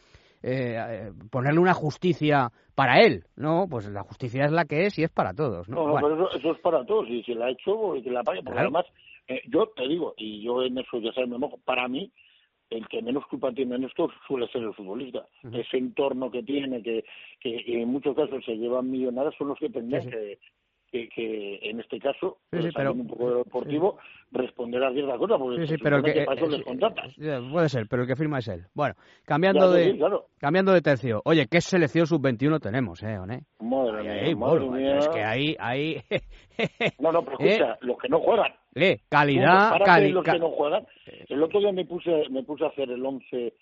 eh, 0.42 1.11
ponerle 1.30 1.61
una 1.61 1.73
justicia 1.73 2.52
para 2.75 3.00
él. 3.00 3.25
No, 3.37 3.66
pues 3.70 3.88
la 3.88 4.02
justicia 4.02 4.44
es 4.44 4.52
la 4.52 4.66
que 4.66 4.84
es 4.84 4.99
y 4.99 5.04
es 5.04 5.11
para 5.11 5.32
todos. 5.32 5.66
No, 5.70 5.88
no, 5.88 5.94
pero 5.94 6.30
eso, 6.30 6.52
es 6.52 6.58
para 6.58 6.84
todos 6.84 7.08
y 7.08 7.23
si 7.23 7.32
la 7.32 7.46
ha 7.46 7.50
hecho, 7.50 7.94
que 8.02 8.11
la 8.11 8.23
pague. 8.23 8.42
Porque 8.42 8.61
además, 8.61 8.84
eh, 9.28 9.40
yo 9.49 9.68
te 9.75 9.88
digo, 9.88 10.12
y 10.18 10.42
yo 10.42 10.62
en 10.62 10.76
eso 10.76 10.99
ya 10.99 11.12
sabes, 11.14 11.30
me 11.30 11.38
mojo, 11.38 11.58
para 11.64 11.88
mí, 11.88 12.12
el 12.71 12.87
que 12.88 13.02
menos 13.02 13.26
culpa 13.26 13.52
tiene 13.52 13.76
en 13.76 13.85
esto 13.85 14.11
suele 14.26 14.49
ser 14.49 14.62
el 14.62 14.75
futbolista. 14.75 15.26
Ese 15.52 15.76
entorno 15.76 16.30
que 16.30 16.42
tiene, 16.42 16.83
que, 16.83 17.04
que 17.40 17.83
en 17.83 17.88
muchos 17.88 18.16
casos 18.16 18.44
se 18.44 18.56
llevan 18.56 18.90
millonadas, 18.90 19.35
son 19.37 19.49
los 19.49 19.59
que 19.59 19.71
tendrían 19.71 20.11
que, 20.11 20.38
que, 21.09 21.59
en 21.62 21.80
este 21.80 21.99
caso, 21.99 22.38
sí, 22.52 22.68
pero, 22.75 22.92
un 22.92 23.06
poco 23.06 23.38
deportivo, 23.38 23.99
responder 24.30 24.83
a 24.85 24.92
cierta 24.92 25.16
cosa, 25.18 25.38
porque 25.38 25.66
sí, 25.66 25.76
pero 25.83 25.97
el 25.97 26.04
que, 26.04 26.25
Puede 27.50 27.68
ser, 27.68 27.87
pero 27.88 28.02
el 28.02 28.09
que 28.09 28.16
firma 28.16 28.38
es 28.38 28.49
él. 28.49 28.66
Bueno, 28.75 28.94
cambiando 29.25 29.73
de 29.73 29.99
cambiando 30.38 30.73
de 30.73 30.83
tercio. 30.83 31.21
Oye, 31.25 31.47
¿qué 31.50 31.61
selección 31.61 32.06
sub-21 32.06 32.61
tenemos, 32.61 33.02
eh, 33.02 33.18
Oné? 33.18 33.42
Madre, 33.61 34.35
mía, 34.35 34.99
Es 34.99 35.09
que 35.09 35.23
ahí... 35.23 35.56
ahí 35.59 36.00
no, 37.00 37.12
no, 37.12 37.25
pero 37.25 37.38
escucha, 37.38 37.73
¿Eh? 37.75 37.78
los 37.80 37.99
que 37.99 38.09
no 38.09 38.21
juegan. 38.21 38.52
Eh, 38.74 39.00
calidad... 39.08 39.78
calidad 39.84 40.14
los 40.14 40.24
que 40.24 40.38
no 40.38 40.50
juegan. 40.50 40.86
El 41.28 41.42
otro 41.42 41.60
día 41.60 41.72
me 41.72 41.84
puse, 41.84 42.28
me 42.30 42.42
puse 42.42 42.64
a 42.64 42.68
hacer 42.68 42.90
el 42.90 43.04
11 43.04 43.54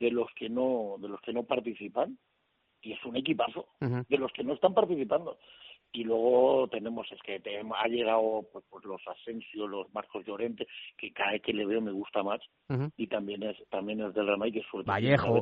de 0.00 0.10
los 0.10 0.28
que 0.34 0.48
no 0.48 0.96
de 0.98 1.08
los 1.08 1.20
que 1.20 1.32
no 1.32 1.44
participan 1.44 2.18
y 2.82 2.92
es 2.92 3.04
un 3.04 3.16
equipazo 3.16 3.66
de 3.80 4.18
los 4.18 4.32
que 4.32 4.42
no 4.42 4.54
están 4.54 4.74
participando. 4.74 5.38
Y 5.92 6.04
luego 6.04 6.68
tenemos 6.68 7.10
es 7.10 7.20
que 7.22 7.42
ha 7.76 7.88
llegado 7.88 8.46
pues, 8.52 8.64
pues, 8.70 8.84
los 8.84 9.00
Asensio 9.08 9.66
los 9.66 9.92
Marcos 9.92 10.24
Llorente 10.24 10.66
que 10.96 11.12
cada 11.12 11.32
vez 11.32 11.42
que 11.42 11.52
le 11.52 11.66
veo 11.66 11.80
me 11.80 11.90
gusta 11.90 12.22
más. 12.22 12.40
Y 12.96 13.06
también 13.06 13.42
es 13.42 13.56
también 13.68 14.00
es 14.00 14.14
del 14.14 14.36
Madrid 14.36 14.54
que 14.54 14.68
suele 14.70 14.86
Vallejo. 14.86 15.40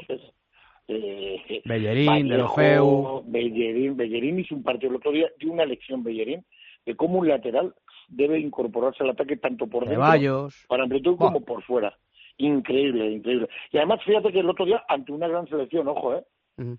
eh, 0.88 1.62
Bellerín 1.64 2.28
del 2.28 2.48
Feu. 2.48 3.22
Bellerín 3.26 3.96
Bellerín 3.96 4.40
hizo 4.40 4.54
un 4.54 4.62
partido 4.62 4.90
el 4.90 4.96
otro 4.96 5.12
día 5.12 5.28
de 5.38 5.46
una 5.46 5.66
lección 5.66 6.02
Bellerín 6.02 6.44
de 6.86 6.96
cómo 6.96 7.18
un 7.18 7.28
lateral 7.28 7.74
debe 8.08 8.38
incorporarse 8.38 9.02
al 9.02 9.10
ataque 9.10 9.36
tanto 9.36 9.66
por 9.66 9.86
dentro 9.86 10.48
para 10.66 10.82
amplitud 10.82 11.16
como 11.16 11.40
por 11.44 11.62
fuera 11.62 11.96
increíble 12.38 13.10
increíble 13.10 13.48
y 13.70 13.76
además 13.76 14.00
fíjate 14.04 14.32
que 14.32 14.40
el 14.40 14.50
otro 14.50 14.64
día 14.64 14.82
ante 14.88 15.12
una 15.12 15.28
gran 15.28 15.46
selección 15.48 15.88
ojo 15.88 16.14
eh 16.14 16.24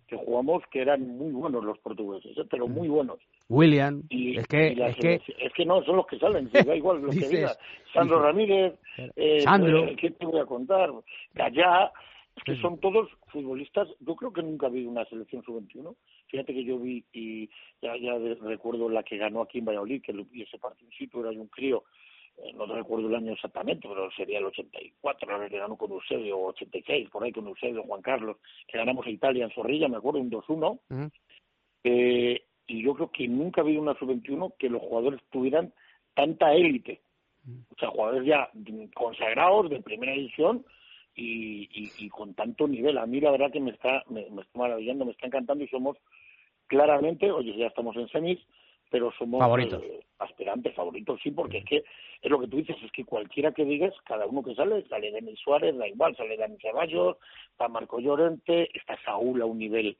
que 0.08 0.18
jugamos 0.18 0.64
que 0.72 0.82
eran 0.82 1.08
muy 1.18 1.32
buenos 1.32 1.64
los 1.64 1.80
portugueses, 1.80 2.38
¿eh? 2.38 2.44
pero 2.50 2.68
muy 2.68 2.90
buenos. 2.90 3.18
William, 3.48 4.04
es 4.10 4.46
que 4.48 4.74
es 4.74 4.96
que 4.98 5.22
es 5.40 5.54
que 5.54 5.66
no 5.66 5.82
son 5.84 5.98
los 5.98 6.06
que 6.06 6.20
salen, 6.20 6.50
da 6.66 6.76
igual 6.76 7.02
lo 7.02 7.12
que 7.12 7.28
diga. 7.30 7.56
Sandro 7.94 8.22
Ramírez, 8.22 8.74
eh, 9.16 9.42
Sandro, 9.42 9.86
eh, 9.86 9.96
¿qué 9.96 10.12
te 10.12 10.26
voy 10.26 10.40
a 10.40 10.46
contar? 10.46 10.92
Gallá, 11.34 11.92
es 12.36 12.44
que 12.44 12.56
son 12.58 12.78
todos 12.80 13.10
futbolistas. 13.28 13.88
Yo 14.02 14.16
creo 14.16 14.34
que 14.34 14.44
nunca 14.44 14.68
vi 14.68 14.86
una 14.86 15.06
selección 15.06 15.44
sub-21. 15.44 15.96
Fíjate 16.30 16.54
que 16.54 16.64
yo 16.64 16.80
vi 16.80 17.04
y 17.12 17.50
ya 17.82 17.98
ya 17.98 18.18
recuerdo 18.42 18.90
la 18.90 19.04
que 19.04 19.18
ganó 19.18 19.42
aquí 19.42 19.60
en 19.60 19.66
Valladolid, 19.66 20.02
que 20.02 20.14
ese 20.42 20.58
partido 20.58 20.90
era 21.22 21.30
un 21.32 21.48
crío 21.48 21.84
eh, 22.44 22.54
no 22.54 22.66
recuerdo 22.66 23.08
el 23.08 23.16
año 23.16 23.34
exactamente, 23.34 23.88
pero 23.88 24.10
sería 24.12 24.40
el 24.40 24.46
84, 24.46 25.38
la 25.38 25.50
que 25.50 25.58
ganó 25.58 25.76
con 25.76 25.92
Eusebio, 25.92 26.38
o 26.38 26.48
86, 26.50 27.10
por 27.10 27.24
ahí 27.24 27.32
con 27.32 27.48
Eusebio, 27.48 27.84
Juan 27.84 28.02
Carlos, 28.02 28.38
que 28.68 28.78
ganamos 28.78 29.06
a 29.06 29.10
Italia 29.10 29.46
en 29.46 29.52
Zorrilla, 29.52 29.88
me 29.88 29.98
acuerdo, 29.98 30.20
un 30.20 30.32
2-1. 30.32 31.12
eh, 31.84 32.42
y 32.68 32.84
yo 32.84 32.94
creo 32.94 33.12
que 33.12 33.28
nunca 33.28 33.62
ha 33.62 33.64
habido 33.64 33.82
una 33.82 33.98
sub-21 33.98 34.54
que 34.58 34.70
los 34.70 34.82
jugadores 34.82 35.20
tuvieran 35.32 35.74
tanta 36.14 36.54
élite. 36.54 37.02
O 37.72 37.80
sea, 37.80 37.90
jugadores 37.90 38.28
ya 38.28 38.50
consagrados 38.94 39.70
de 39.72 39.82
primera 39.82 40.14
edición 40.14 40.64
y, 41.16 41.68
y, 41.98 42.10
con 42.10 42.36
tanto 42.36 42.68
nivel. 42.68 43.00
A 43.00 43.08
mí 43.08 43.20
la 43.20 43.32
verdad 43.32 43.52
que 43.52 43.60
me 43.60 43.72
está, 43.72 44.04
me, 44.08 44.30
me 44.30 44.44
está 44.44 44.60
maravillando, 44.60 45.04
me 45.04 45.12
está 45.12 45.26
encantando 45.26 45.64
y 45.64 45.68
somos 45.68 45.98
claramente, 46.70 47.30
oye, 47.32 47.58
ya 47.58 47.68
estamos 47.68 47.98
en 47.98 48.08
semis, 48.08 48.40
pero 48.90 49.12
somos 49.18 49.40
favoritos. 49.40 49.84
Eh, 49.84 50.00
aspirantes 50.20 50.74
favoritos, 50.76 51.20
sí, 51.22 51.32
porque 51.32 51.58
es 51.58 51.66
que 51.66 51.84
es 52.22 52.32
lo 52.32 52.40
que 52.40 52.48
tú 52.48 52.58
dices, 52.58 52.78
es 52.84 52.92
que 52.92 53.04
cualquiera 53.04 53.52
que 53.52 53.66
digas, 53.66 53.94
cada 54.06 54.26
uno 54.26 54.44
que 54.44 54.56
sale, 54.56 54.88
sale 54.88 55.12
Denis 55.12 55.40
Suárez, 55.40 55.76
da 55.78 55.88
igual, 55.88 56.16
sale 56.16 56.38
Dani 56.38 56.58
Ceballos, 56.62 57.18
está 57.52 57.68
Marco 57.68 58.00
Llorente, 58.00 58.70
está 58.74 58.98
Saúl 59.04 59.42
a 59.42 59.46
un 59.46 59.58
nivel 59.58 59.98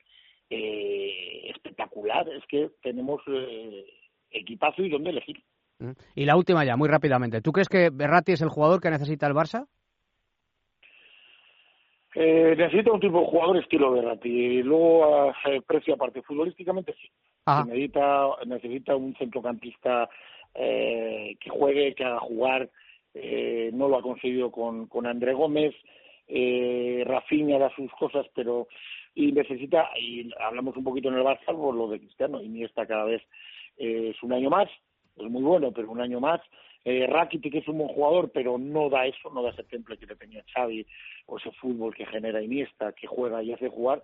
eh, 0.48 1.50
espectacular, 1.50 2.28
es 2.28 2.44
que 2.46 2.70
tenemos 2.82 3.20
eh, 3.26 3.84
equipazo 4.30 4.82
y 4.82 4.90
dónde 4.90 5.10
elegir. 5.10 5.42
Mm. 5.78 5.92
Y 6.14 6.24
la 6.24 6.36
última 6.36 6.64
ya, 6.64 6.76
muy 6.76 6.88
rápidamente, 6.88 7.40
¿tú 7.40 7.52
crees 7.52 7.68
que 7.68 7.90
Berratti 7.90 8.32
es 8.32 8.42
el 8.42 8.48
jugador 8.48 8.80
que 8.80 8.90
necesita 8.90 9.26
el 9.26 9.34
Barça? 9.34 9.66
Eh, 12.14 12.54
necesita 12.56 12.92
un 12.92 13.00
tipo 13.00 13.20
de 13.20 13.26
jugador 13.26 13.56
estilo 13.58 13.92
Berratti. 13.92 14.28
Y 14.28 14.62
luego, 14.62 15.32
eh, 15.46 15.60
precio 15.66 15.94
aparte, 15.94 16.22
futbolísticamente 16.22 16.94
sí. 16.94 17.08
Necesita, 17.66 18.28
necesita 18.46 18.96
un 18.96 19.14
centrocampista 19.16 20.08
eh, 20.54 21.36
que 21.40 21.50
juegue, 21.50 21.94
que 21.94 22.04
haga 22.04 22.20
jugar. 22.20 22.68
Eh, 23.14 23.70
no 23.72 23.88
lo 23.88 23.98
ha 23.98 24.02
conseguido 24.02 24.50
con, 24.50 24.86
con 24.86 25.06
André 25.06 25.34
Gómez. 25.34 25.74
Eh, 26.28 27.02
Rafinha 27.06 27.58
da 27.58 27.74
sus 27.74 27.90
cosas, 27.92 28.26
pero. 28.34 28.68
Y 29.12 29.32
necesita, 29.32 29.90
y 29.98 30.30
hablamos 30.38 30.76
un 30.76 30.84
poquito 30.84 31.08
en 31.08 31.16
el 31.16 31.24
Barça 31.24 31.46
por 31.46 31.74
lo 31.74 31.88
de 31.88 31.98
Cristiano, 31.98 32.40
y 32.40 32.48
ni 32.48 32.62
está 32.62 32.86
cada 32.86 33.04
vez 33.04 33.20
eh, 33.76 34.12
es 34.14 34.22
un 34.22 34.32
año 34.32 34.50
más, 34.50 34.68
es 35.16 35.28
muy 35.28 35.42
bueno, 35.42 35.72
pero 35.72 35.90
un 35.90 36.00
año 36.00 36.20
más 36.20 36.40
eh, 36.84 37.06
Rakitic 37.06 37.54
es 37.54 37.68
un 37.68 37.78
buen 37.78 37.90
jugador, 37.90 38.30
pero 38.32 38.58
no 38.58 38.88
da 38.88 39.06
eso, 39.06 39.30
no 39.32 39.42
da 39.42 39.50
ese 39.50 39.64
temple 39.64 39.98
que 39.98 40.06
le 40.06 40.16
tenía 40.16 40.44
Xavi, 40.54 40.86
o 41.26 41.38
ese 41.38 41.50
fútbol 41.52 41.94
que 41.94 42.06
genera 42.06 42.42
Iniesta, 42.42 42.92
que 42.92 43.06
juega 43.06 43.42
y 43.42 43.52
hace 43.52 43.68
jugar, 43.68 44.02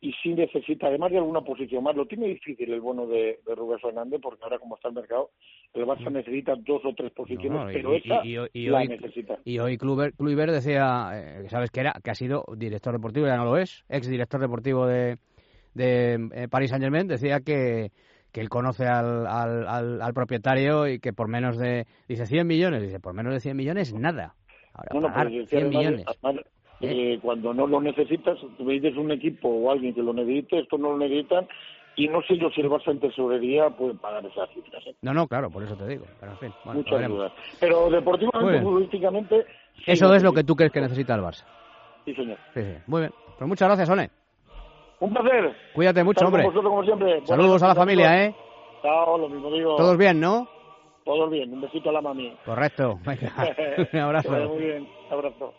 y 0.00 0.12
sí 0.22 0.34
necesita, 0.34 0.88
además 0.88 1.10
de 1.10 1.18
alguna 1.18 1.40
posición 1.40 1.82
más, 1.82 1.96
lo 1.96 2.06
tiene 2.06 2.26
difícil 2.28 2.70
el 2.70 2.80
bueno 2.80 3.06
de, 3.06 3.40
de 3.46 3.54
Rubén 3.54 3.78
Fernández, 3.80 4.20
porque 4.22 4.44
ahora 4.44 4.58
como 4.58 4.76
está 4.76 4.88
el 4.88 4.94
mercado, 4.94 5.30
el 5.72 5.84
Barça 5.84 6.10
necesita 6.12 6.54
dos 6.54 6.84
o 6.84 6.94
tres 6.94 7.12
posiciones, 7.12 7.72
pero 7.72 7.94
esa 7.94 8.22
la 8.24 8.84
necesita. 8.84 9.38
Y 9.44 9.58
hoy 9.58 9.78
Kluivert, 9.78 10.50
decía, 10.50 11.10
eh, 11.14 11.48
sabes 11.48 11.70
que 11.70 11.80
era, 11.80 11.94
que 12.04 12.10
ha 12.10 12.14
sido 12.14 12.44
director 12.56 12.92
deportivo, 12.92 13.26
ya 13.26 13.36
no 13.36 13.46
lo 13.46 13.56
es, 13.56 13.84
ex 13.88 14.08
director 14.08 14.40
deportivo 14.40 14.86
de, 14.86 15.16
de 15.74 16.28
eh, 16.34 16.48
Paris 16.48 16.70
Saint 16.70 16.84
Germain, 16.84 17.08
decía 17.08 17.40
que 17.40 17.90
que 18.36 18.42
él 18.42 18.50
conoce 18.50 18.86
al, 18.86 19.26
al, 19.26 20.02
al, 20.02 20.12
propietario 20.12 20.86
y 20.86 20.98
que 20.98 21.14
por 21.14 21.26
menos 21.26 21.56
de, 21.56 21.86
dice 22.06 22.26
100 22.26 22.46
millones, 22.46 22.82
dice 22.82 23.00
por 23.00 23.14
menos 23.14 23.32
de 23.32 23.40
100 23.40 23.56
millones 23.56 23.94
nada. 23.94 24.34
Ahora, 24.74 25.08
pagar 25.08 25.30
100 25.46 25.68
millones. 25.70 26.04
¿Eh? 26.82 27.14
Eh, 27.14 27.18
cuando 27.22 27.54
no 27.54 27.66
lo 27.66 27.80
necesitas, 27.80 28.36
tú 28.58 28.68
dices 28.68 28.94
un 28.98 29.10
equipo 29.10 29.48
o 29.48 29.72
alguien 29.72 29.94
que 29.94 30.02
lo 30.02 30.12
necesite, 30.12 30.58
esto 30.58 30.76
no 30.76 30.90
lo 30.90 30.98
necesitan, 30.98 31.48
y 31.96 32.08
no 32.08 32.20
sé 32.24 32.36
yo 32.36 32.50
si 32.50 32.60
el 32.60 32.68
Barça 32.68 32.90
en 32.90 33.00
tesorería 33.00 33.70
puede 33.70 33.94
pagar 33.94 34.26
esas 34.26 34.50
cifras. 34.50 34.86
¿eh? 34.86 34.94
No, 35.00 35.14
no, 35.14 35.26
claro, 35.26 35.48
por 35.48 35.62
eso 35.62 35.74
te 35.74 35.88
digo. 35.88 36.04
Pero, 36.20 36.32
en 36.32 36.38
fin, 36.38 36.52
Muchas 36.66 37.08
dudas. 37.08 37.32
Pero 37.58 37.88
deportivamente, 37.88 38.60
futbolísticamente... 38.60 39.46
eso 39.86 40.14
es 40.14 40.22
lo 40.22 40.34
que 40.34 40.44
tú 40.44 40.54
crees 40.54 40.72
que 40.72 40.82
necesita 40.82 41.14
el 41.14 41.22
Barça. 41.22 41.46
Sí, 42.04 42.14
señor. 42.14 42.36
Sí, 42.52 42.60
sí. 42.60 42.74
Muy 42.86 43.00
bien. 43.00 43.12
Pues 43.38 43.48
muchas 43.48 43.66
gracias, 43.66 43.88
One. 43.88 44.10
Un 45.00 45.12
placer. 45.12 45.54
Cuídate 45.74 46.02
mucho, 46.04 46.24
hombre. 46.24 46.44
como 46.44 46.82
siempre. 46.84 47.24
Saludos 47.26 47.62
a 47.62 47.68
la 47.68 47.74
familia, 47.74 48.24
¿eh? 48.24 48.34
Chao, 48.82 49.18
lo 49.18 49.28
mismo 49.28 49.50
digo. 49.52 49.76
Todos 49.76 49.96
bien, 49.98 50.20
¿no? 50.20 50.48
Todos 51.04 51.30
bien. 51.30 51.52
Un 51.52 51.60
besito 51.60 51.90
a 51.90 51.92
la 51.92 52.00
mami. 52.00 52.36
Correcto. 52.44 52.98
Venga. 53.04 53.32
un 53.92 54.00
abrazo. 54.00 54.30
muy 54.30 54.64
bien. 54.64 54.88
Un 55.08 55.12
abrazo. 55.12 55.54